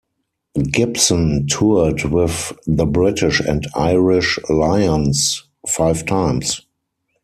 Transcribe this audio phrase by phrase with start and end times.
[0.71, 6.61] Gibson toured with the British and Irish Lions five times.